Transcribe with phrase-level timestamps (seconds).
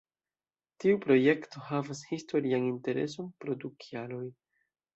[0.83, 4.27] Tiu projekto havas historian intereson pro du kialoj.